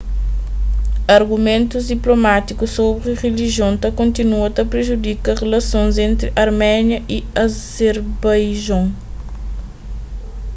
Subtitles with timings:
[1.17, 8.83] argumentus diplomátikus sobri rilijion ta kontinua ta prejudika rilasons entri arménia y azerbaijon